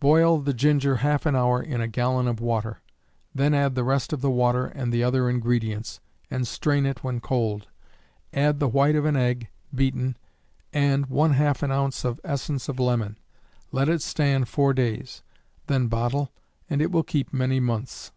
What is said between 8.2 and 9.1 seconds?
Add the white of